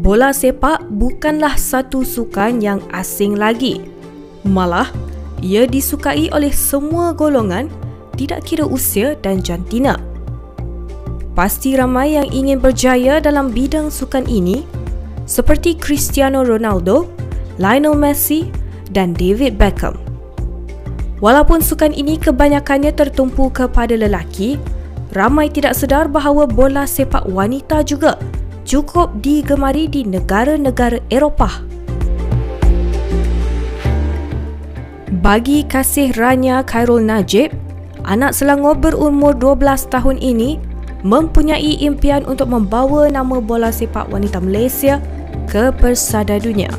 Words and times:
bola 0.00 0.32
sepak 0.32 0.88
bukanlah 0.88 1.60
satu 1.60 2.00
sukan 2.00 2.64
yang 2.64 2.80
asing 2.96 3.36
lagi. 3.36 3.84
Malah, 4.48 4.88
ia 5.44 5.68
disukai 5.68 6.32
oleh 6.32 6.48
semua 6.56 7.12
golongan 7.12 7.68
tidak 8.16 8.48
kira 8.48 8.64
usia 8.64 9.12
dan 9.20 9.44
jantina. 9.44 10.00
Pasti 11.36 11.76
ramai 11.76 12.16
yang 12.16 12.32
ingin 12.32 12.64
berjaya 12.64 13.20
dalam 13.20 13.52
bidang 13.52 13.92
sukan 13.92 14.24
ini 14.24 14.64
seperti 15.28 15.76
Cristiano 15.76 16.48
Ronaldo, 16.48 17.04
Lionel 17.60 17.92
Messi 17.92 18.48
dan 18.96 19.12
David 19.12 19.60
Beckham. 19.60 20.00
Walaupun 21.20 21.60
sukan 21.60 21.92
ini 21.92 22.16
kebanyakannya 22.16 22.96
tertumpu 22.96 23.52
kepada 23.52 23.92
lelaki, 23.92 24.56
ramai 25.12 25.52
tidak 25.52 25.76
sedar 25.76 26.08
bahawa 26.08 26.48
bola 26.48 26.88
sepak 26.88 27.28
wanita 27.28 27.84
juga 27.84 28.16
cukup 28.64 29.20
digemari 29.20 29.86
di 29.88 30.04
negara-negara 30.04 31.00
Eropah. 31.08 31.62
Bagi 35.20 35.68
kasih 35.68 36.16
Rania 36.16 36.64
Khairul 36.64 37.04
Najib, 37.04 37.52
anak 38.08 38.32
Selangor 38.32 38.78
berumur 38.80 39.36
12 39.36 39.90
tahun 39.92 40.16
ini 40.16 40.56
mempunyai 41.04 41.80
impian 41.80 42.24
untuk 42.24 42.48
membawa 42.48 43.08
nama 43.08 43.40
bola 43.40 43.68
sepak 43.68 44.08
wanita 44.08 44.40
Malaysia 44.40 45.00
ke 45.48 45.74
persada 45.76 46.40
dunia. 46.40 46.72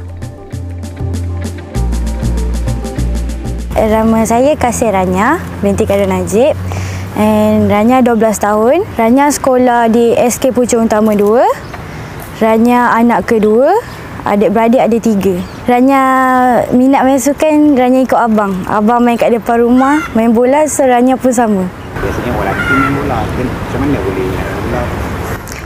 Nama 3.72 4.22
saya 4.30 4.54
Kasih 4.54 4.94
Rania 4.94 5.42
binti 5.64 5.90
Khairul 5.90 6.12
Najib. 6.12 6.54
And 7.18 7.68
Rania 7.68 8.00
12 8.00 8.40
tahun. 8.40 8.88
Rania 8.96 9.28
sekolah 9.34 9.92
di 9.92 10.16
SK 10.16 10.56
Pucung 10.56 10.88
Utama 10.88 11.12
2. 11.18 11.71
Rania 12.42 12.90
anak 12.98 13.30
kedua, 13.30 13.70
adik-beradik 14.26 14.82
ada 14.82 14.98
tiga. 14.98 15.38
Rania 15.70 16.02
minat 16.74 17.06
main 17.06 17.22
sukan, 17.22 17.78
Rania 17.78 18.02
ikut 18.02 18.18
abang. 18.18 18.66
Abang 18.66 19.06
main 19.06 19.14
kat 19.14 19.30
depan 19.30 19.62
rumah, 19.62 20.02
main 20.18 20.34
bola, 20.34 20.66
so 20.66 20.82
Rania 20.82 21.22
pun 21.22 21.30
sama. 21.30 21.70
Biasanya 22.02 22.34
orang 22.34 22.58
lelaki 22.58 22.74
main 22.74 22.94
bola, 22.98 23.18
macam 23.30 23.78
mana 23.78 23.98
boleh 24.02 24.26
main 24.26 24.58
bola? 24.58 24.82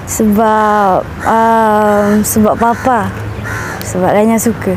Sebab, 0.03 0.97
um, 1.23 2.07
sebab 2.27 2.55
papa. 2.59 3.07
Sebab 3.87 4.11
Rania 4.11 4.35
suka. 4.35 4.75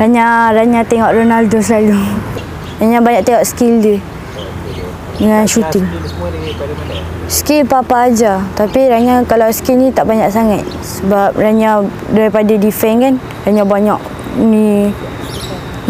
Rania, 0.00 0.56
Rania 0.56 0.88
tengok 0.88 1.12
Ronaldo 1.12 1.60
selalu. 1.60 2.00
Rania 2.80 3.04
banyak 3.04 3.28
tengok 3.28 3.44
skill 3.44 3.76
dia. 3.84 4.00
Dengan 5.18 5.44
shooting. 5.50 5.82
Skill 7.26 7.66
papa 7.66 8.06
aja, 8.06 8.38
tapi 8.54 8.86
Rania 8.86 9.26
kalau 9.26 9.50
skill 9.50 9.76
ni 9.76 9.90
tak 9.90 10.06
banyak 10.06 10.30
sangat 10.30 10.62
sebab 10.80 11.34
Rania 11.34 11.82
daripada 12.14 12.54
defend 12.54 12.96
kan, 13.02 13.14
Rania 13.42 13.66
banyak 13.66 14.00
ni 14.46 14.94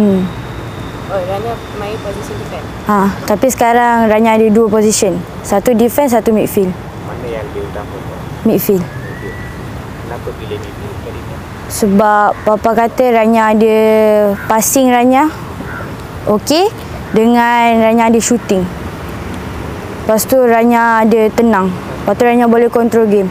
hmm. 0.01 0.21
Oh, 1.09 1.21
Rania 1.25 1.55
main 1.81 1.97
posisi 2.05 2.37
defend. 2.37 2.65
Ha, 2.89 3.09
tapi 3.29 3.49
sekarang 3.49 4.09
Rania 4.09 4.37
ada 4.37 4.49
dua 4.49 4.69
position. 4.69 5.17
Satu 5.41 5.73
defend, 5.73 6.13
satu 6.13 6.33
midfield. 6.33 6.73
Mana 7.05 7.29
yang 7.29 7.45
lebih 7.53 7.65
utama? 7.69 7.97
Midfield. 8.45 8.85
Kenapa 10.05 10.29
pilih 10.37 10.57
midfield 10.57 10.97
kali 11.05 11.21
ni? 11.21 11.35
Sebab 11.69 12.29
papa 12.45 12.71
kata 12.73 13.05
Rania 13.13 13.53
ada 13.53 13.77
passing 14.49 14.89
Rania. 14.89 15.29
Okey, 16.29 16.69
dengan 17.13 17.77
Rania 17.77 18.09
ada 18.09 18.21
shooting. 18.21 18.88
Lepas 20.09 20.25
tu 20.25 20.41
Rania 20.41 21.05
ada 21.05 21.29
tenang. 21.29 21.69
Lepas 21.69 22.17
tu 22.17 22.25
Rania 22.25 22.49
boleh 22.49 22.73
control 22.73 23.13
game. 23.13 23.29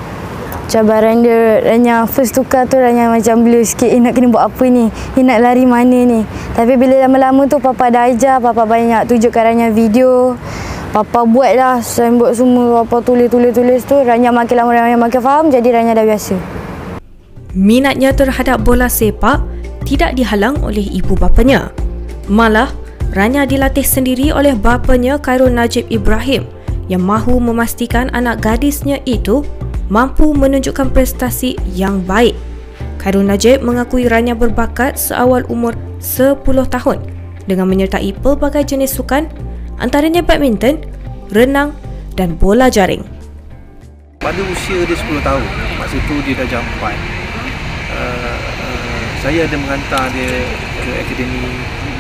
Cabaran 0.70 1.26
dia, 1.26 1.58
Rania 1.66 2.06
first 2.06 2.38
tukar 2.38 2.70
tu 2.70 2.78
Rania 2.78 3.10
macam 3.10 3.42
blur 3.42 3.66
sikit. 3.66 3.90
Eh 3.90 3.98
nak 3.98 4.14
kena 4.14 4.30
buat 4.30 4.46
apa 4.46 4.70
ni? 4.70 4.94
Eh 5.18 5.26
nak 5.26 5.42
lari 5.42 5.66
mana 5.66 6.06
ni? 6.06 6.22
Tapi 6.54 6.78
bila 6.78 7.02
lama-lama 7.02 7.50
tu 7.50 7.58
Papa 7.58 7.90
dah 7.90 8.06
ajar. 8.06 8.38
Papa 8.38 8.70
banyak 8.70 9.10
tunjukkan 9.10 9.42
Rania 9.42 9.74
video. 9.74 10.38
Papa 10.94 11.26
buat 11.26 11.50
lah. 11.58 11.82
Buat 12.14 12.38
semua. 12.38 12.86
Papa 12.86 13.02
tulis-tulis-tulis 13.02 13.82
tu. 13.82 13.98
Rania 13.98 14.30
makin 14.30 14.56
lama 14.62 14.70
Rania 14.70 15.02
makin 15.02 15.18
faham. 15.18 15.46
Jadi 15.50 15.74
Rania 15.74 15.98
dah 15.98 16.06
biasa. 16.06 16.38
Minatnya 17.58 18.14
terhadap 18.14 18.62
bola 18.62 18.86
sepak 18.86 19.42
tidak 19.82 20.14
dihalang 20.14 20.62
oleh 20.62 20.86
ibu 20.86 21.18
bapanya. 21.18 21.74
Malah, 22.30 22.70
Rania 23.18 23.50
dilatih 23.50 23.82
sendiri 23.82 24.30
oleh 24.30 24.54
bapanya 24.54 25.18
Khairul 25.18 25.58
Najib 25.58 25.90
Ibrahim 25.90 26.54
yang 26.88 27.04
mahu 27.04 27.40
memastikan 27.40 28.08
anak 28.16 28.40
gadisnya 28.44 29.00
itu 29.04 29.44
mampu 29.92 30.32
menunjukkan 30.36 30.92
prestasi 30.92 31.56
yang 31.72 32.04
baik. 32.04 32.36
Khairul 33.00 33.28
Najib 33.28 33.64
mengakui 33.64 34.10
Rania 34.10 34.36
berbakat 34.36 35.00
seawal 35.00 35.48
umur 35.48 35.76
10 36.02 36.44
tahun 36.44 36.98
dengan 37.48 37.68
menyertai 37.70 38.12
pelbagai 38.20 38.68
jenis 38.68 38.96
sukan 38.96 39.30
antaranya 39.80 40.20
badminton, 40.26 40.84
renang 41.32 41.72
dan 42.20 42.36
bola 42.36 42.68
jaring. 42.68 43.06
Pada 44.18 44.42
usia 44.44 44.84
dia 44.84 44.98
10 44.98 45.24
tahun, 45.24 45.46
masa 45.80 45.96
itu 45.96 46.16
dia 46.26 46.36
dah 46.36 46.48
jampan. 46.52 46.98
Uh, 47.98 48.40
uh, 48.42 49.06
saya 49.24 49.48
ada 49.48 49.56
menghantar 49.56 50.12
dia 50.12 50.32
ke 50.84 50.92
akademi 51.06 51.48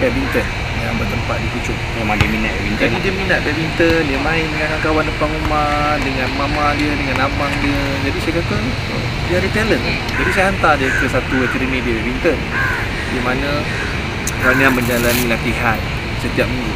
badminton 0.01 0.66
yang 0.87 0.95
bertempat 0.95 1.37
di 1.43 1.47
Pucuk. 1.51 1.77
Memang 1.99 2.15
dia 2.15 2.29
minat 2.31 2.51
badminton. 2.55 2.79
Jadi 2.87 2.97
dia 3.03 3.13
minat 3.13 3.39
badminton, 3.43 4.01
dia 4.07 4.19
main 4.23 4.47
dengan 4.47 4.79
kawan 4.79 5.03
depan 5.03 5.27
rumah, 5.27 5.99
dengan 5.99 6.29
mama 6.39 6.65
dia, 6.79 6.91
dengan 6.95 7.17
abang 7.27 7.53
dia. 7.59 7.83
Jadi 8.07 8.17
saya 8.23 8.33
kata, 8.39 8.57
dia 9.27 9.35
ada 9.43 9.49
talent. 9.51 9.83
Jadi 10.15 10.29
saya 10.31 10.45
hantar 10.49 10.73
dia 10.79 10.89
ke 10.95 11.05
satu 11.11 11.35
akademi 11.43 11.83
dia 11.83 11.93
badminton. 11.99 12.37
Di 13.11 13.19
mana 13.19 13.49
Rania 14.37 14.69
menjalani 14.71 15.23
latihan 15.27 15.79
setiap 16.23 16.47
minggu. 16.47 16.73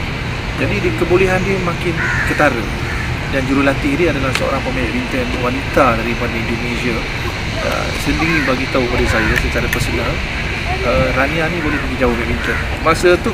Jadi 0.60 0.76
dia, 0.84 0.92
kebolehan 1.00 1.40
dia 1.48 1.58
makin 1.64 1.96
ketara. 2.28 2.66
Dan 3.32 3.48
jurulatih 3.48 3.96
dia 3.96 4.12
adalah 4.12 4.36
seorang 4.36 4.60
pemain 4.68 4.84
badminton 4.84 5.28
wanita 5.40 5.86
daripada 6.04 6.34
Indonesia. 6.36 7.00
Uh, 7.62 7.86
sendiri 8.02 8.42
bagi 8.50 8.66
tahu 8.74 8.82
kepada 8.90 9.06
saya 9.06 9.38
secara 9.38 9.70
personal 9.70 10.10
uh, 10.86 11.08
Rania 11.16 11.46
ni 11.52 11.58
boleh 11.62 11.78
pergi 11.78 11.98
jauh 12.00 12.14
badminton. 12.14 12.58
Masa 12.84 13.09
tu 13.20 13.30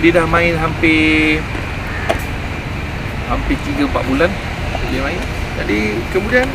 dia 0.00 0.10
dah 0.10 0.26
main 0.28 0.54
hampir 0.58 1.40
hampir 3.30 3.56
3 3.78 3.88
4 3.88 4.10
bulan 4.10 4.30
dia 4.92 5.00
main. 5.00 5.20
Jadi 5.62 5.96
kemudian 6.12 6.46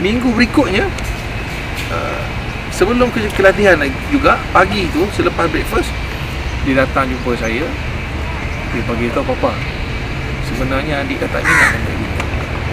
minggu 0.00 0.28
berikutnya 0.34 0.88
uh, 1.92 2.22
sebelum 2.74 3.08
ke, 3.14 3.24
ke 3.30 3.42
latihan 3.44 3.78
juga 4.10 4.40
pagi 4.50 4.90
tu 4.90 5.06
selepas 5.14 5.46
breakfast 5.46 5.88
dia 6.64 6.80
datang 6.82 7.08
jumpa 7.12 7.36
saya. 7.38 7.64
Dia 8.74 8.82
bagi 8.90 9.06
tahu 9.14 9.22
papa. 9.36 9.54
Sebenarnya 10.50 11.06
adik 11.06 11.24
kata 11.24 11.40
minat 11.40 11.68
main 11.72 12.10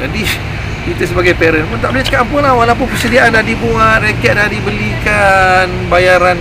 Jadi 0.02 0.51
kita 0.82 1.04
sebagai 1.06 1.38
parent 1.38 1.70
pun 1.70 1.78
tak 1.78 1.94
boleh 1.94 2.06
cakap 2.06 2.26
apa 2.26 2.38
lah 2.42 2.54
walaupun 2.58 2.90
persediaan 2.90 3.30
dah 3.30 3.46
dibuat 3.46 4.02
raket 4.02 4.34
dah 4.34 4.48
dibelikan 4.50 5.66
bayaran 5.94 6.38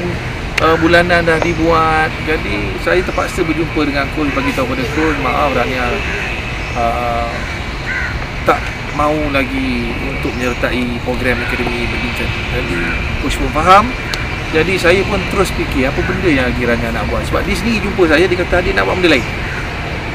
uh, 0.65 0.77
bulanan 0.81 1.21
dah 1.29 1.39
dibuat. 1.45 2.09
Jadi 2.25 2.81
saya 2.81 3.05
terpaksa 3.05 3.45
berjumpa 3.45 3.81
dengan 3.85 4.09
Kul 4.17 4.33
bagi 4.33 4.57
tahu 4.57 4.73
pada 4.73 4.85
Kul 4.97 5.13
maaf 5.21 5.53
Rania 5.53 5.93
uh, 6.77 7.29
tak 8.49 8.61
mau 8.97 9.17
lagi 9.29 9.93
untuk 10.09 10.33
menyertai 10.37 11.05
program 11.05 11.37
akademi 11.45 11.85
badminton 11.89 12.31
jadi 12.57 12.79
coach 13.21 13.37
pun 13.37 13.51
faham. 13.53 13.85
Jadi 14.51 14.75
saya 14.83 14.99
pun 15.07 15.23
terus 15.31 15.47
fikir 15.55 15.87
apa 15.87 16.01
benda 16.03 16.27
yang 16.27 16.51
lagi 16.51 16.65
Rania 16.65 16.91
nak 16.91 17.07
buat? 17.13 17.23
Sebab 17.29 17.45
dia 17.45 17.55
sendiri 17.55 17.87
jumpa 17.87 18.03
saya 18.09 18.25
dia 18.25 18.41
kata 18.41 18.65
adik 18.65 18.73
nak 18.73 18.89
buat 18.89 18.97
benda 18.99 19.21
lain 19.21 19.50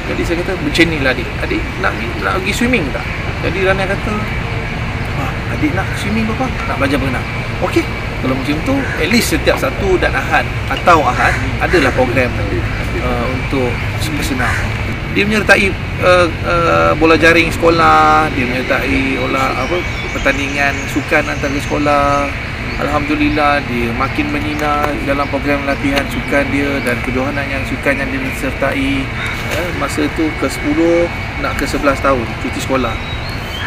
jadi 0.05 0.21
saya 0.21 0.37
kata 0.45 0.53
macam 0.61 0.85
ni 0.85 0.97
lah 1.01 1.11
adik. 1.17 1.29
Adik 1.41 1.61
nak, 1.81 1.93
nak 2.21 2.33
pergi 2.37 2.53
swimming 2.53 2.85
tak? 2.93 3.01
Jadi 3.41 3.59
Rania 3.65 3.85
kata 3.89 4.13
ah, 5.17 5.31
Adik 5.57 5.73
nak 5.73 5.87
swimming 5.97 6.25
bapa 6.29 6.45
Nak 6.69 6.75
belajar 6.77 6.97
berenang. 7.01 7.25
Okey 7.65 7.85
Kalau 8.21 8.35
macam 8.37 8.57
tu 8.65 8.75
At 9.01 9.09
least 9.09 9.33
setiap 9.33 9.57
satu 9.57 9.97
dan 9.97 10.13
ahad 10.13 10.45
Atau 10.69 11.01
ahad 11.01 11.33
Adalah 11.61 11.89
program 11.97 12.29
uh, 13.01 13.25
Untuk 13.33 13.73
bersenam 14.13 14.53
Dia 15.17 15.25
menyertai 15.25 15.73
uh, 16.05 16.27
uh, 16.29 16.91
Bola 17.01 17.17
jaring 17.17 17.49
sekolah 17.49 18.29
Dia 18.37 18.45
menyertai 18.45 19.17
olah, 19.25 19.65
apa, 19.65 19.77
Pertandingan 20.13 20.73
sukan 20.93 21.23
antara 21.33 21.57
sekolah 21.57 22.29
Alhamdulillah 22.75 23.63
dia 23.71 23.87
makin 23.95 24.27
menyinar 24.35 24.91
dalam 25.07 25.23
program 25.31 25.63
latihan 25.63 26.03
sukan 26.11 26.43
dia 26.51 26.75
dan 26.83 26.99
kejohanan 27.07 27.47
yang 27.47 27.63
sukan 27.63 27.95
yang 27.95 28.09
dia 28.11 28.19
sertai 28.35 29.07
eh, 29.55 29.69
masa 29.79 30.03
tu 30.19 30.27
ke 30.43 30.47
10 30.49 30.75
nak 31.39 31.55
ke 31.55 31.63
11 31.63 31.87
tahun 32.03 32.25
cuti 32.43 32.59
sekolah 32.59 32.95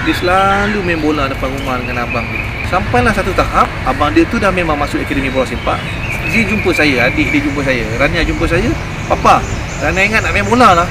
dia 0.06 0.14
selalu 0.14 0.78
main 0.84 1.00
bola 1.02 1.26
depan 1.26 1.50
rumah 1.58 1.80
dengan 1.82 2.06
abang 2.06 2.22
dia. 2.30 2.40
Sampailah 2.70 3.10
satu 3.10 3.32
tahap, 3.34 3.66
abang 3.88 4.12
dia 4.14 4.22
tu 4.28 4.38
dah 4.38 4.52
memang 4.52 4.78
masuk 4.78 5.00
akademi 5.02 5.32
bola 5.32 5.48
sepak. 5.48 5.80
Dia 6.28 6.44
jumpa 6.44 6.70
saya, 6.70 7.08
adik 7.08 7.32
dia 7.32 7.40
jumpa 7.42 7.64
saya. 7.64 7.82
Rania 7.98 8.22
jumpa 8.22 8.44
saya, 8.44 8.68
Papa, 9.08 9.40
Rania 9.82 10.04
ingat 10.06 10.20
nak 10.22 10.32
main 10.36 10.46
bola 10.46 10.84
lah. 10.84 10.88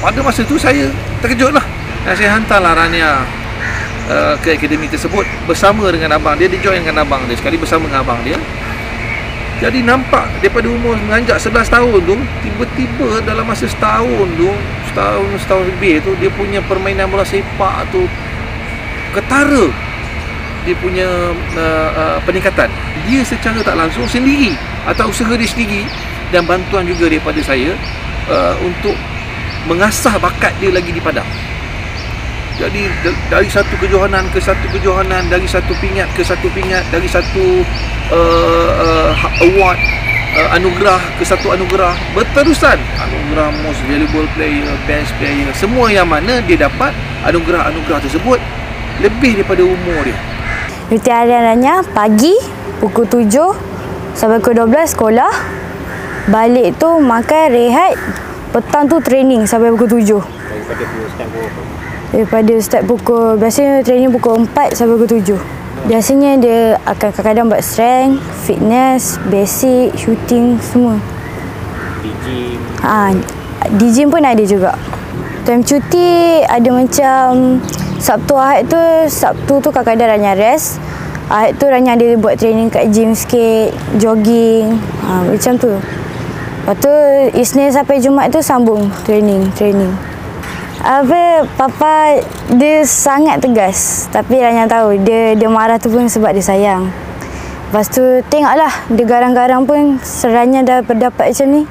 Pada 0.00 0.18
masa 0.24 0.42
tu 0.42 0.56
saya 0.56 0.88
terkejut 1.20 1.52
lah. 1.52 1.62
Dan 2.08 2.16
saya 2.16 2.36
hantarlah 2.36 2.72
Rania 2.72 3.22
uh, 4.10 4.34
ke 4.42 4.58
akademi 4.58 4.90
tersebut 4.90 5.22
bersama 5.46 5.86
dengan 5.94 6.18
abang 6.18 6.34
dia 6.34 6.50
dia 6.50 6.58
join 6.58 6.82
dengan 6.82 7.06
abang 7.06 7.22
dia 7.30 7.38
sekali 7.38 7.54
bersama 7.56 7.86
dengan 7.86 8.02
abang 8.02 8.20
dia. 8.26 8.36
Jadi 9.60 9.84
nampak 9.84 10.24
daripada 10.40 10.72
umur 10.72 10.96
menganjak 11.04 11.36
11 11.36 11.68
tahun 11.68 12.00
tu 12.08 12.16
tiba-tiba 12.40 13.20
dalam 13.28 13.44
masa 13.44 13.68
setahun 13.68 14.28
tu 14.40 14.48
setahun 14.88 15.28
setahun 15.36 15.64
lebih 15.68 16.00
tu 16.00 16.16
dia 16.16 16.32
punya 16.32 16.64
permainan 16.64 17.06
bola 17.06 17.22
sepak 17.22 17.86
tu 17.94 18.08
ketara. 19.14 19.68
Dia 20.60 20.76
punya 20.76 21.08
uh, 21.56 21.90
uh, 21.96 22.16
peningkatan. 22.24 22.68
Dia 23.08 23.20
secara 23.24 23.60
tak 23.64 23.76
langsung 23.76 24.04
sendiri 24.08 24.56
atau 24.84 25.08
usaha 25.08 25.32
dia 25.36 25.48
sendiri 25.48 25.84
dan 26.32 26.44
bantuan 26.48 26.88
juga 26.88 27.08
daripada 27.08 27.40
saya 27.44 27.76
uh, 28.32 28.56
untuk 28.64 28.96
mengasah 29.68 30.16
bakat 30.16 30.56
dia 30.56 30.72
lagi 30.72 30.88
di 30.88 31.00
padang 31.04 31.26
jadi 32.60 32.82
dari 33.32 33.48
satu 33.48 33.72
kejohanan 33.80 34.28
ke 34.28 34.38
satu 34.38 34.68
kejohanan 34.76 35.24
dari 35.32 35.48
satu 35.48 35.72
pingat 35.80 36.12
ke 36.12 36.20
satu 36.20 36.46
pingat 36.52 36.84
dari 36.92 37.08
satu 37.08 37.64
uh, 38.12 38.70
uh, 38.76 39.12
award 39.48 39.80
uh, 40.36 40.48
anugerah 40.60 41.00
ke 41.16 41.24
satu 41.24 41.56
anugerah 41.56 41.96
berterusan 42.12 42.76
anugerah 43.00 43.48
most 43.64 43.80
valuable 43.88 44.28
player 44.36 44.68
best 44.84 45.08
player 45.16 45.48
semua 45.56 45.88
yang 45.88 46.04
mana 46.04 46.44
dia 46.44 46.60
dapat 46.68 46.92
anugerah-anugerah 47.24 48.04
tersebut 48.04 48.36
lebih 49.00 49.40
daripada 49.40 49.64
umur 49.64 50.04
dia 50.04 50.20
Rutin 50.90 51.14
harian 51.14 51.46
Rania 51.46 51.74
pagi 51.94 52.34
pukul 52.82 53.06
7 53.06 53.30
sampai 54.18 54.42
pukul 54.42 54.66
12 54.66 54.90
sekolah. 54.90 55.30
Balik 56.26 56.82
tu 56.82 56.98
makan, 56.98 57.46
rehat. 57.54 57.94
Petang 58.50 58.90
tu 58.90 58.98
training 58.98 59.46
sampai 59.46 59.70
pukul 59.70 60.02
7. 60.02 60.18
Daripada 60.18 60.82
pukul 60.90 61.06
apa? 61.14 61.79
Daripada 62.10 62.54
start 62.58 62.90
pukul, 62.90 63.38
biasanya 63.38 63.86
training 63.86 64.10
pukul 64.10 64.42
4 64.42 64.74
sampai 64.74 64.98
pukul 64.98 65.22
7. 65.22 65.38
Biasanya 65.86 66.30
dia 66.42 66.58
akan 66.82 67.08
kadang-kadang 67.14 67.46
buat 67.46 67.62
strength, 67.62 68.18
fitness, 68.42 69.16
basic, 69.30 69.94
shooting, 69.94 70.58
semua. 70.58 70.98
Di 72.02 72.10
gym. 72.26 72.58
Ha, 72.82 73.14
di 73.78 73.86
gym 73.94 74.10
pun 74.10 74.26
ada 74.26 74.42
juga. 74.42 74.74
Time 75.46 75.64
cuti 75.64 76.42
ada 76.44 76.68
macam 76.68 77.58
Sabtu 77.96 78.36
Ahad 78.36 78.68
tu 78.68 78.82
Sabtu 79.08 79.56
tu 79.64 79.72
kadang-kadang 79.72 80.12
Rania 80.20 80.36
rest 80.36 80.76
Ahad 81.32 81.56
tu 81.56 81.64
Rania 81.64 81.96
ada 81.96 82.12
buat 82.20 82.36
training 82.36 82.68
kat 82.68 82.92
gym 82.92 83.16
sikit 83.16 83.72
Jogging 83.96 84.76
ha, 85.00 85.24
Macam 85.24 85.56
tu 85.56 85.72
Lepas 85.72 86.76
tu 86.76 86.92
Isnin 87.32 87.72
sampai 87.72 88.04
Jumaat 88.04 88.28
tu 88.28 88.44
sambung 88.44 88.92
training 89.08 89.48
Training 89.56 90.09
apa 90.80 91.44
papa 91.60 92.24
dia 92.56 92.80
sangat 92.88 93.44
tegas. 93.44 94.08
Tapi 94.08 94.40
Rania 94.40 94.64
tahu 94.64 94.96
dia 95.04 95.36
dia 95.36 95.48
marah 95.52 95.76
tu 95.76 95.92
pun 95.92 96.08
sebab 96.08 96.32
dia 96.32 96.40
sayang. 96.40 96.88
Lepas 97.68 97.92
tu 97.92 98.02
tengoklah 98.32 98.72
dia 98.88 99.04
garang-garang 99.04 99.68
pun 99.68 100.00
seranya 100.00 100.64
dah 100.64 100.78
berdapat 100.80 101.36
macam 101.36 101.48
ni. 101.52 101.62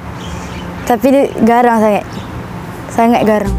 Tapi 0.86 1.06
dia 1.10 1.24
garang 1.42 1.82
sangat. 1.82 2.06
Sangat 2.94 3.22
garang. 3.26 3.54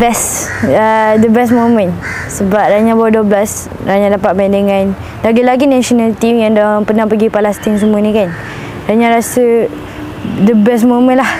Best 0.00 0.48
uh, 0.72 1.20
the 1.20 1.28
best 1.28 1.52
moment. 1.52 1.92
Sebab 2.32 2.64
Rania 2.64 2.96
baru 2.96 3.28
12 3.28 3.84
Rania 3.84 4.08
dapat 4.16 4.32
main 4.32 4.48
dengan 4.48 4.96
lagi-lagi 5.22 5.70
national 5.70 6.18
team 6.18 6.42
yang 6.42 6.58
dah 6.58 6.82
pernah 6.82 7.06
pergi 7.06 7.30
Palestin 7.30 7.78
semua 7.78 8.02
ni 8.02 8.10
kan. 8.10 8.34
Rania 8.90 9.14
rasa 9.14 9.70
the 10.42 10.54
best 10.58 10.82
moment 10.82 11.22
lah. 11.22 11.32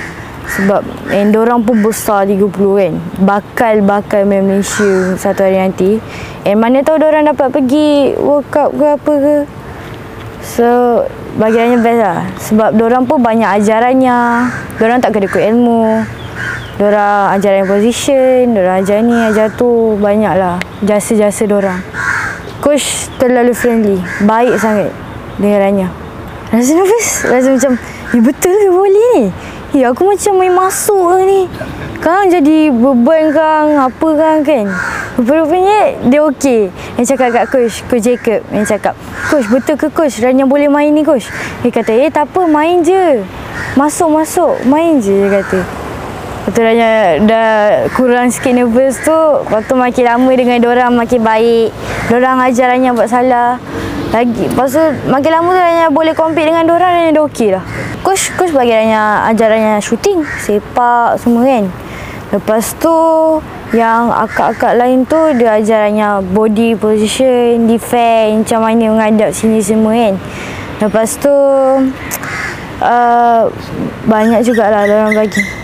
Sebab 0.43 0.87
and 1.11 1.35
orang 1.35 1.67
pun 1.67 1.83
besar 1.83 2.31
30 2.31 2.47
kan. 2.55 2.93
Bakal-bakal 3.27 4.23
main 4.23 4.47
Malaysia 4.47 5.19
satu 5.19 5.43
hari 5.43 5.59
nanti. 5.59 5.99
And 6.47 6.63
mana 6.63 6.87
tahu 6.87 7.03
orang 7.03 7.27
dapat 7.27 7.51
pergi 7.51 8.15
World 8.15 8.47
Cup 8.55 8.71
ke 8.71 8.87
apa 8.95 9.13
ke. 9.19 9.37
So 10.47 11.03
bagi 11.35 11.59
Rania 11.59 11.83
best 11.83 12.01
lah. 12.07 12.21
Sebab 12.39 12.79
orang 12.79 13.03
pun 13.11 13.19
banyak 13.19 13.51
ajarannya. 13.51 14.47
Orang 14.79 15.03
tak 15.03 15.19
kena 15.19 15.27
ikut 15.27 15.43
ilmu. 15.43 16.07
Diorang 16.79 17.35
ajar 17.35 17.59
yang 17.59 17.67
position, 17.67 18.55
diorang 18.55 18.83
ajar 18.83 18.99
ni, 19.03 19.15
ajar 19.15 19.51
tu, 19.55 19.99
banyak 19.99 20.35
lah. 20.39 20.57
Jasa-jasa 20.83 21.45
diorang. 21.47 21.83
Coach 22.63 23.11
terlalu 23.19 23.59
friendly, 23.59 23.99
baik 24.23 24.55
sangat 24.55 24.95
dengan 25.35 25.59
Rania. 25.59 25.89
Rasa 26.55 26.79
nervous, 26.79 27.27
rasa 27.27 27.49
macam, 27.59 27.75
eh 28.15 28.23
betul 28.23 28.55
ke 28.55 28.71
boleh 28.71 29.07
ni? 29.19 29.35
Eh 29.75 29.83
aku 29.83 30.07
macam 30.07 30.39
main 30.39 30.55
masuk 30.55 31.11
ke 31.11 31.19
ni? 31.27 31.41
Kang 31.99 32.31
jadi 32.31 32.71
beban 32.71 33.35
kang, 33.35 33.75
apa 33.83 34.09
kang 34.15 34.47
kan? 34.47 34.71
Rupa-rupanya 35.19 36.07
dia 36.07 36.23
okey. 36.23 36.71
Yang 37.03 37.19
cakap 37.19 37.29
kat 37.35 37.45
coach, 37.51 37.83
coach 37.91 38.07
Jacob 38.07 38.47
yang 38.55 38.63
cakap, 38.63 38.95
Coach 39.27 39.51
betul 39.51 39.75
ke 39.75 39.91
coach 39.91 40.23
Rania 40.23 40.47
boleh 40.47 40.71
main 40.71 40.95
ni 40.95 41.03
coach? 41.03 41.35
Dia 41.67 41.71
kata, 41.75 41.91
eh 41.99 42.15
tak 42.15 42.31
apa 42.31 42.47
main 42.47 42.79
je. 42.87 43.27
Masuk-masuk, 43.75 44.63
main 44.71 45.03
je 45.03 45.11
dia 45.11 45.43
kata. 45.43 45.82
Tu 46.43 46.59
dah, 46.59 47.23
dah 47.23 47.51
kurang 47.95 48.27
sikit 48.35 48.51
nervous 48.51 48.99
tu 48.99 49.15
Lepas 49.15 49.63
tu 49.71 49.79
makin 49.79 50.05
lama 50.11 50.31
dengan 50.35 50.59
orang 50.67 50.91
makin 50.99 51.23
baik. 51.23 51.71
Diorang 52.11 52.43
ajarannya 52.43 52.91
buat 52.91 53.07
salah. 53.07 53.63
Lagi 54.11 54.51
Lepas 54.51 54.75
tu 54.75 54.83
makin 55.07 55.31
lama 55.39 55.49
tu 55.55 55.61
Rania 55.63 55.87
boleh 55.95 56.13
compete 56.19 56.51
dengan 56.51 56.67
orang 56.67 56.99
Rania 56.99 57.15
dah 57.15 57.25
okey 57.31 57.55
lah 57.55 57.65
Coach, 58.03 58.35
coach 58.35 58.51
bagi 58.51 58.75
Rania 58.75 59.23
ajarannya 59.31 59.79
shooting 59.79 60.27
Sepak 60.43 61.23
semua 61.23 61.47
kan. 61.47 61.65
Lepas 62.35 62.75
tu 62.81 62.97
yang 63.77 64.11
akak-akak 64.13 64.77
lain 64.77 65.05
tu 65.09 65.21
dia 65.37 65.57
ajarannya 65.57 66.21
body 66.33 66.77
position, 66.77 67.65
defend, 67.65 68.45
macam 68.45 68.61
mana 68.69 68.85
menghadap 68.89 69.31
sini 69.33 69.61
semua 69.61 69.93
kan. 69.93 70.15
Lepas 70.81 71.17
tu 71.21 71.33
uh, 72.85 73.49
banyak 74.09 74.41
jugalah 74.45 74.85
orang 74.85 75.13
bagi. 75.13 75.62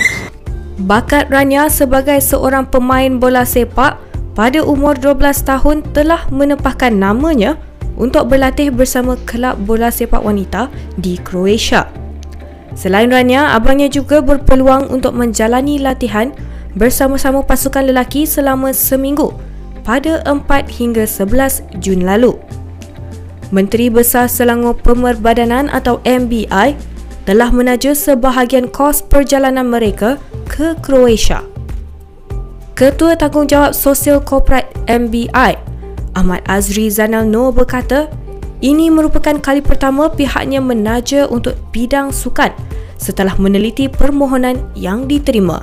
Bakat 0.79 1.27
Rania 1.27 1.67
sebagai 1.67 2.23
seorang 2.23 2.63
pemain 2.71 3.19
bola 3.19 3.43
sepak 3.43 3.99
pada 4.39 4.63
umur 4.63 4.95
12 4.95 5.43
tahun 5.43 5.83
telah 5.91 6.31
menepahkan 6.31 6.95
namanya 6.95 7.59
untuk 7.99 8.31
berlatih 8.31 8.71
bersama 8.71 9.19
kelab 9.27 9.59
bola 9.67 9.91
sepak 9.91 10.23
wanita 10.23 10.71
di 10.95 11.19
Croatia. 11.19 11.91
Selain 12.79 13.11
Rania, 13.11 13.59
abangnya 13.59 13.91
juga 13.91 14.23
berpeluang 14.23 14.87
untuk 14.95 15.19
menjalani 15.19 15.83
latihan 15.83 16.31
bersama-sama 16.79 17.43
pasukan 17.43 17.91
lelaki 17.91 18.23
selama 18.23 18.71
seminggu 18.71 19.35
pada 19.83 20.23
4 20.23 20.47
hingga 20.79 21.11
11 21.11 21.83
Jun 21.83 22.07
lalu. 22.07 22.39
Menteri 23.51 23.91
Besar 23.91 24.31
Selangor 24.31 24.79
Pemerbadanan 24.79 25.67
atau 25.75 25.99
MBI 26.07 26.79
telah 27.27 27.51
menaja 27.51 27.99
sebahagian 27.99 28.71
kos 28.71 29.03
perjalanan 29.03 29.67
mereka 29.67 30.23
ke 30.49 30.73
Croatia. 30.81 31.45
Ketua 32.73 33.15
Tanggungjawab 33.15 33.77
Sosial 33.77 34.25
Korporat 34.25 34.65
MBI, 34.89 35.53
Ahmad 36.17 36.41
Azri 36.49 36.89
Zanal 36.89 37.29
Noor 37.29 37.53
berkata, 37.53 38.09
ini 38.65 38.91
merupakan 38.91 39.37
kali 39.39 39.63
pertama 39.63 40.11
pihaknya 40.11 40.59
menaja 40.59 41.29
untuk 41.31 41.55
bidang 41.71 42.11
sukan 42.11 42.51
setelah 42.99 43.37
meneliti 43.39 43.87
permohonan 43.87 44.59
yang 44.75 45.07
diterima. 45.07 45.63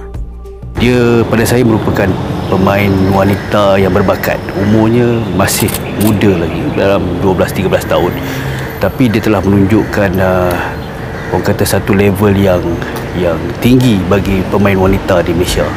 Dia 0.80 1.24
pada 1.28 1.44
saya 1.48 1.64
merupakan 1.64 2.08
pemain 2.52 2.92
wanita 3.16 3.80
yang 3.80 3.96
berbakat. 3.96 4.40
Umurnya 4.60 5.24
masih 5.40 5.72
muda 6.04 6.36
lagi, 6.36 6.62
dalam 6.76 7.04
12-13 7.24 7.92
tahun. 7.92 8.12
Tapi 8.84 9.08
dia 9.08 9.24
telah 9.24 9.40
menunjukkan 9.40 10.12
uh, 10.20 10.56
orang 11.36 11.44
kata 11.52 11.68
satu 11.68 11.92
level 11.92 12.32
yang 12.32 12.64
yang 13.20 13.36
tinggi 13.60 14.00
bagi 14.08 14.40
pemain 14.48 14.80
wanita 14.80 15.20
di 15.20 15.36
Malaysia 15.36 15.68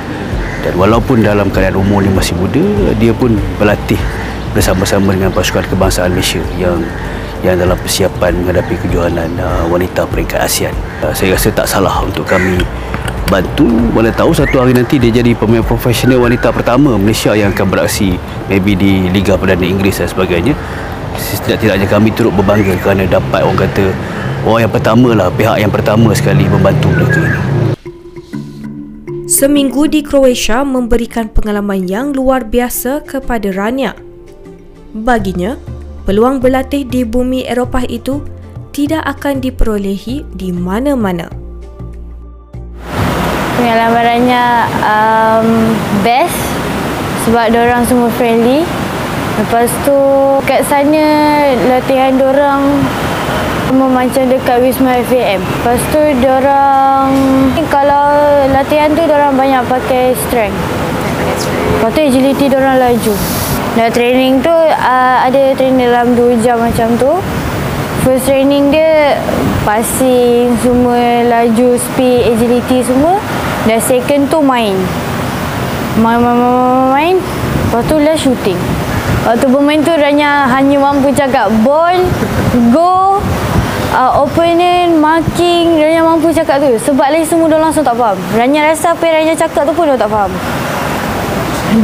dan 0.63 0.79
walaupun 0.79 1.19
dalam 1.19 1.51
keadaan 1.51 1.83
umur 1.83 2.07
dia 2.07 2.15
masih 2.15 2.39
muda 2.39 2.63
dia 2.95 3.11
pun 3.11 3.35
berlatih 3.59 3.99
bersama-sama 4.55 5.19
dengan 5.19 5.35
pasukan 5.35 5.67
kebangsaan 5.67 6.15
Malaysia 6.15 6.39
yang 6.55 6.79
yang 7.43 7.59
dalam 7.59 7.75
persiapan 7.79 8.39
menghadapi 8.39 8.75
kejohanan 8.87 9.31
uh, 9.39 9.63
wanita 9.71 10.03
peringkat 10.11 10.43
ASEAN. 10.43 10.75
Uh, 11.03 11.15
saya 11.15 11.35
rasa 11.35 11.51
tak 11.55 11.67
salah 11.71 12.03
untuk 12.03 12.27
kami 12.27 12.59
bantu 13.29 13.69
mana 13.93 14.09
tahu 14.15 14.33
satu 14.33 14.63
hari 14.63 14.73
nanti 14.73 14.97
dia 14.97 15.13
jadi 15.13 15.37
pemain 15.37 15.61
profesional 15.61 16.23
wanita 16.23 16.49
pertama 16.49 16.97
Malaysia 16.97 17.37
yang 17.37 17.53
akan 17.53 17.67
beraksi 17.69 18.17
maybe 18.49 18.73
di 18.73 19.11
Liga 19.11 19.35
Perdana 19.35 19.67
Inggeris 19.67 20.03
dan 20.03 20.09
sebagainya. 20.11 20.55
Setidak-tidaknya 21.19 21.87
kami 21.91 22.15
turut 22.15 22.31
berbangga 22.31 22.79
kerana 22.79 23.03
dapat 23.07 23.43
orang 23.43 23.59
kata 23.67 23.91
orang 24.49 24.65
yang 24.65 24.73
pertama 24.73 25.09
lah 25.13 25.29
pihak 25.29 25.61
yang 25.61 25.69
pertama 25.69 26.17
sekali 26.17 26.49
membantu 26.49 26.89
mereka 26.97 27.21
ini. 27.21 27.41
Seminggu 29.29 29.85
di 29.93 30.01
Croatia 30.01 30.65
memberikan 30.65 31.29
pengalaman 31.29 31.85
yang 31.85 32.17
luar 32.17 32.49
biasa 32.49 33.05
kepada 33.05 33.53
Rania. 33.53 33.93
Baginya, 34.97 35.61
peluang 36.09 36.41
berlatih 36.41 36.89
di 36.89 37.05
bumi 37.05 37.45
Eropah 37.45 37.85
itu 37.85 38.25
tidak 38.73 39.05
akan 39.05 39.45
diperolehi 39.45 40.25
di 40.33 40.49
mana-mana. 40.49 41.29
Pengalaman 43.61 44.01
Rania 44.01 44.65
um, 44.81 45.77
best 46.01 46.41
sebab 47.29 47.53
orang 47.53 47.85
semua 47.85 48.09
friendly. 48.17 48.65
Lepas 49.39 49.69
tu 49.85 49.99
kat 50.49 50.65
sana 50.67 51.05
latihan 51.69 52.17
orang 52.17 52.81
macam 53.77 54.25
dekat 54.33 54.65
Wisma 54.65 55.05
FAM. 55.05 55.45
Lepas 55.45 55.81
tu 55.93 56.01
orang 56.25 57.13
kalau 57.69 58.07
latihan 58.49 58.89
tu 58.97 59.05
orang 59.05 59.37
banyak 59.37 59.63
pakai 59.69 60.17
strength. 60.29 60.57
Lepas 61.77 61.91
tu 61.93 62.01
agility 62.01 62.49
orang 62.49 62.81
laju. 62.81 63.15
Dan 63.77 63.89
training 63.93 64.41
tu 64.41 64.55
uh, 64.55 65.17
ada 65.21 65.53
training 65.55 65.93
dalam 65.93 66.17
2 66.17 66.41
jam 66.41 66.57
macam 66.57 66.97
tu. 66.97 67.13
First 68.07 68.25
training 68.25 68.73
dia 68.73 69.21
passing, 69.69 70.57
semua 70.65 71.29
laju, 71.29 71.77
speed, 71.77 72.33
agility 72.33 72.81
semua. 72.81 73.21
Dan 73.69 73.79
second 73.85 74.33
tu 74.33 74.41
main. 74.41 74.73
Main, 76.01 76.17
main, 76.23 76.37
main, 76.39 76.55
main, 76.57 76.89
main. 76.95 77.17
Lepas 77.69 77.83
tu 77.85 78.01
lah 78.01 78.17
shooting. 78.17 78.57
Waktu 79.29 79.45
bermain 79.51 79.85
tu 79.85 79.93
Rania 79.93 80.49
hanya 80.49 80.81
mampu 80.81 81.13
cakap 81.13 81.53
ball, 81.61 82.01
go, 82.73 83.21
uh, 83.95 84.25
opponent, 84.25 84.99
marking. 84.99 85.79
Rania 85.81 86.03
mampu 86.05 86.33
cakap 86.35 86.61
tu. 86.61 86.71
Sebab 86.77 87.09
lagi 87.09 87.25
semua 87.25 87.49
dia 87.49 87.61
langsung 87.61 87.85
tak 87.85 87.97
faham. 87.97 88.19
Rania 88.37 88.69
rasa 88.69 88.93
apa 88.93 89.03
yang 89.09 89.25
Rania 89.25 89.35
cakap 89.37 89.63
tu 89.69 89.73
pun 89.73 89.89
dia 89.89 89.97
tak 89.97 90.11
faham. 90.11 90.33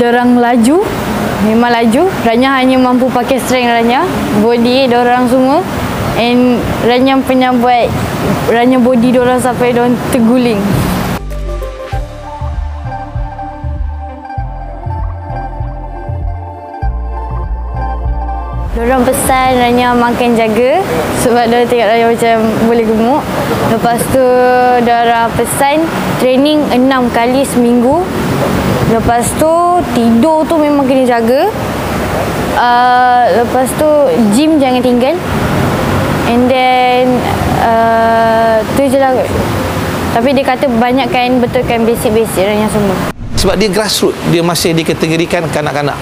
Diorang 0.01 0.41
laju, 0.41 0.77
memang 1.45 1.71
laju. 1.73 2.03
Rania 2.25 2.51
hanya 2.57 2.77
mampu 2.81 3.07
pakai 3.13 3.41
strength 3.41 3.73
Rania, 3.73 4.03
body 4.41 4.89
diorang 4.89 5.29
semua. 5.29 5.61
And 6.15 6.63
Rania 6.87 7.19
punya 7.23 7.51
buat 7.53 7.91
Rania 8.49 8.79
body 8.81 9.09
diorang 9.13 9.41
sampai 9.41 9.73
diorang 9.73 9.97
terguling. 10.13 10.61
Diorang 18.85 19.01
pesan 19.01 19.57
Rania 19.57 19.97
makan 19.97 20.37
jaga 20.37 20.85
sebab 21.25 21.49
dia 21.49 21.65
tengok 21.65 21.89
Rania 21.89 22.07
macam 22.13 22.37
boleh 22.69 22.85
gemuk. 22.85 23.23
Lepas 23.73 23.97
tu 24.13 24.27
diorang 24.85 25.33
pesan 25.41 25.89
training 26.21 26.61
enam 26.69 27.09
kali 27.09 27.49
seminggu. 27.49 28.05
Lepas 28.93 29.25
tu 29.41 29.81
tidur 29.97 30.45
tu 30.45 30.61
memang 30.61 30.85
kena 30.85 31.09
jaga. 31.09 31.49
Uh, 32.61 33.41
lepas 33.41 33.73
tu 33.81 33.89
gym 34.37 34.61
jangan 34.61 34.85
tinggal. 34.85 35.17
And 36.29 36.45
then 36.45 37.25
uh, 37.65 38.61
tu 38.77 38.85
je 38.85 39.01
lah. 39.01 39.17
Tapi 40.13 40.37
dia 40.37 40.45
kata 40.45 40.69
banyakkan 40.69 41.41
betulkan 41.41 41.89
basic-basic 41.89 42.37
Rania 42.37 42.69
semua. 42.69 43.17
sebab 43.45 43.61
dia 43.61 43.69
grassroots 43.69 44.17
dia 44.33 44.41
masih 44.41 44.73
dikategorikan 44.73 45.45
kanak-kanak 45.53 46.01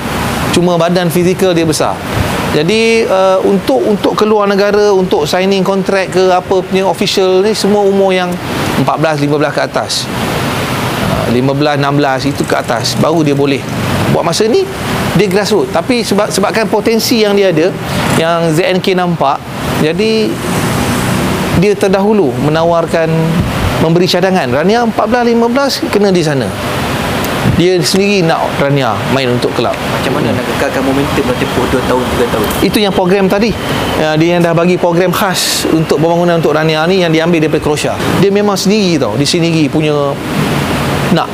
cuma 0.55 0.79
badan 0.79 1.11
fizikal 1.11 1.51
dia 1.51 1.67
besar 1.67 1.99
jadi 2.53 3.09
uh, 3.09 3.41
untuk 3.49 3.81
untuk 3.81 4.13
keluar 4.13 4.45
negara 4.45 4.93
untuk 4.93 5.25
signing 5.25 5.65
kontrak 5.65 6.13
ke 6.13 6.29
apa 6.29 6.61
punya 6.61 6.85
official 6.85 7.41
ni 7.41 7.57
semua 7.57 7.81
umur 7.81 8.13
yang 8.13 8.29
14 8.85 9.25
15 9.25 9.57
ke 9.57 9.61
atas. 9.65 10.05
Uh, 11.33 11.33
15 11.33 11.81
16 11.81 12.29
itu 12.29 12.45
ke 12.45 12.53
atas. 12.53 12.93
Baru 13.01 13.25
dia 13.25 13.33
boleh 13.33 13.65
buat 14.13 14.21
masa 14.21 14.45
ni 14.45 14.69
dia 15.17 15.29
grassroots 15.33 15.73
tapi 15.73 16.05
sebab 16.05 16.29
sebabkan 16.29 16.69
potensi 16.69 17.25
yang 17.25 17.33
dia 17.33 17.49
ada 17.49 17.73
yang 18.21 18.53
ZNK 18.53 19.01
nampak 19.01 19.41
jadi 19.81 20.29
dia 21.57 21.73
terdahulu 21.73 22.37
menawarkan 22.45 23.09
memberi 23.81 24.05
cadangan. 24.05 24.53
Rania 24.53 24.85
14 24.85 25.89
15 25.89 25.89
kena 25.89 26.13
di 26.13 26.21
sana 26.21 26.72
dia 27.61 27.77
sendiri 27.85 28.25
nak 28.25 28.49
Rania 28.57 28.97
main 29.13 29.29
untuk 29.29 29.53
kelab. 29.53 29.77
Macam 29.77 30.17
mana 30.17 30.33
nak 30.33 30.45
kekalkan 30.57 30.83
momentum 30.89 31.21
dalam 31.21 31.37
tempoh 31.37 31.65
2 31.69 31.85
tahun, 31.85 32.05
3 32.17 32.33
tahun? 32.33 32.47
itu 32.65 32.79
yang 32.81 32.93
program 32.95 33.25
tadi. 33.29 33.51
Ya, 34.01 34.17
dia 34.17 34.39
yang 34.39 34.43
dah 34.43 34.57
bagi 34.57 34.81
program 34.81 35.13
khas 35.13 35.69
untuk 35.69 36.01
pembangunan 36.01 36.41
untuk 36.41 36.57
Rania 36.57 36.89
ni 36.89 37.05
yang 37.05 37.13
diambil 37.13 37.45
daripada 37.45 37.61
Croatia. 37.61 37.93
Dia 38.25 38.33
memang 38.33 38.57
sendiri 38.57 38.97
tau. 38.97 39.13
Dia 39.21 39.29
sendiri 39.29 39.69
punya 39.69 40.17
nak. 41.13 41.29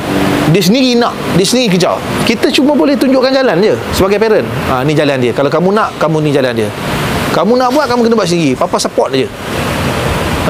Dia 0.51 0.59
sendiri 0.59 0.99
nak. 0.99 1.15
Dia 1.39 1.45
sendiri 1.47 1.79
kejar. 1.79 1.95
Kita 2.27 2.51
cuma 2.51 2.75
boleh 2.75 2.99
tunjukkan 2.99 3.31
jalan 3.31 3.55
je 3.63 3.73
sebagai 3.95 4.19
parent. 4.19 4.47
Ha, 4.67 4.83
ni 4.83 4.91
jalan 4.91 5.17
dia. 5.23 5.31
Kalau 5.31 5.47
kamu 5.47 5.71
nak 5.71 5.95
kamu 5.95 6.19
ni 6.19 6.35
jalan 6.35 6.51
dia. 6.51 6.69
Kamu 7.31 7.55
nak 7.55 7.71
buat 7.71 7.87
kamu 7.87 8.09
kena 8.09 8.15
buat 8.19 8.27
sendiri. 8.27 8.59
Papa 8.59 8.75
support 8.75 9.15
je 9.15 9.29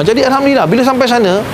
jadi 0.00 0.24
Alhamdulillah 0.32 0.64
bila 0.64 0.80
sampai 0.80 1.04
sana 1.04 1.44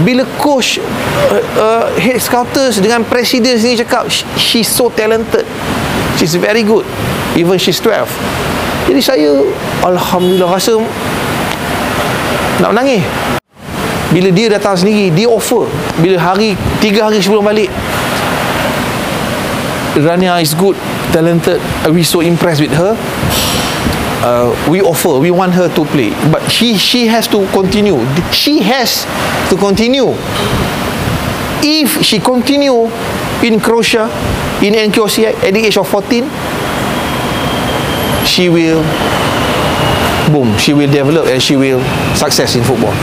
bila 0.00 0.22
coach 0.38 0.78
uh, 0.78 1.42
uh, 1.56 1.84
head 1.98 2.18
scouters 2.18 2.78
dengan 2.78 3.02
presiden 3.02 3.58
sendiri 3.58 3.82
cakap 3.82 4.06
"She- 4.06 4.28
she's 4.36 4.68
so 4.70 4.86
talented. 4.88 5.42
She's 6.16 6.34
very 6.34 6.62
good. 6.62 6.82
Even 7.34 7.58
she's 7.58 7.78
12 7.78 8.06
jadi 8.88 9.04
saya 9.04 9.30
Alhamdulillah 9.84 10.48
rasa 10.48 10.80
nak 12.58 12.72
menangis. 12.72 13.04
Bila 14.08 14.32
dia 14.32 14.48
datang 14.48 14.80
sendiri 14.80 15.12
dia 15.12 15.28
offer. 15.28 15.68
Bila 16.00 16.16
hari 16.16 16.56
tiga 16.80 17.04
hari 17.04 17.20
sebelum 17.20 17.44
balik 17.44 17.68
Rania 19.98 20.40
is 20.40 20.56
good 20.56 20.72
talented. 21.12 21.60
We 21.90 22.00
so 22.00 22.24
impressed 22.24 22.64
with 22.64 22.72
her 22.72 22.96
uh, 24.22 24.50
we 24.70 24.80
offer 24.80 25.18
we 25.18 25.30
want 25.30 25.52
her 25.54 25.68
to 25.68 25.82
play. 25.90 26.10
But 26.30 26.46
she 26.50 26.76
she 26.76 27.06
has 27.06 27.26
to 27.34 27.46
continue. 27.50 27.98
She 28.32 28.60
has 28.62 29.06
to 29.50 29.56
continue. 29.56 30.14
If 31.62 32.02
she 32.06 32.18
continue 32.22 32.86
in 33.42 33.58
Croatia 33.58 34.06
in 34.62 34.74
NQCI 34.74 35.34
at 35.42 35.50
the 35.54 35.60
age 35.62 35.78
of 35.78 35.86
14 35.86 36.26
she 38.26 38.46
will 38.50 38.82
boom. 40.30 40.54
She 40.58 40.74
will 40.74 40.90
develop 40.90 41.26
and 41.26 41.42
she 41.42 41.56
will 41.56 41.82
success 42.14 42.54
in 42.54 42.62
football. 42.62 42.94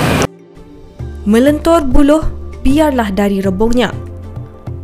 Melentur 1.26 1.84
buluh 1.84 2.22
biarlah 2.62 3.10
dari 3.12 3.42
rebungnya. 3.42 3.92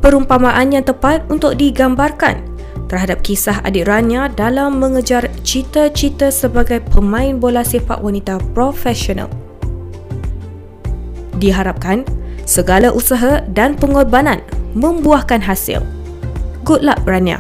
Perumpamaan 0.02 0.74
yang 0.74 0.82
tepat 0.82 1.30
untuk 1.30 1.54
digambarkan 1.54 2.51
terhadap 2.92 3.24
kisah 3.24 3.64
adik 3.64 3.88
Rania 3.88 4.28
dalam 4.28 4.84
mengejar 4.84 5.32
cita-cita 5.48 6.28
sebagai 6.28 6.84
pemain 6.92 7.40
bola 7.40 7.64
sepak 7.64 8.04
wanita 8.04 8.44
profesional. 8.52 9.32
Diharapkan 11.40 12.04
segala 12.44 12.92
usaha 12.92 13.40
dan 13.48 13.80
pengorbanan 13.80 14.44
membuahkan 14.76 15.40
hasil. 15.40 15.80
Good 16.68 16.84
luck 16.84 17.00
Rania. 17.08 17.40